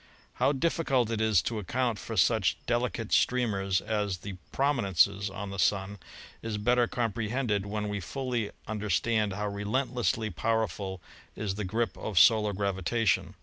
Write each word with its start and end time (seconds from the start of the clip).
How 0.41 0.51
difficult 0.51 1.11
it 1.11 1.21
is 1.21 1.43
to 1.43 1.59
account 1.59 1.99
for 1.99 2.17
such 2.17 2.57
delicate 2.65 3.11
stream 3.11 3.53
ers 3.53 3.81
as 3.81 4.17
the 4.17 4.33
"prominences" 4.51 5.29
on 5.29 5.51
the 5.51 5.59
Sun 5.59 5.99
is 6.41 6.57
better 6.57 6.87
compre 6.87 7.29
hended 7.29 7.67
when 7.67 7.87
we 7.87 7.99
fully 7.99 8.49
understand 8.67 9.33
how 9.33 9.47
relentlessly 9.47 10.31
power 10.31 10.67
ful 10.67 11.01
is 11.35 11.53
the 11.53 11.65
grip 11.65 11.95
of 11.99 12.17
solar 12.17 12.51
gravitation. 12.51 13.35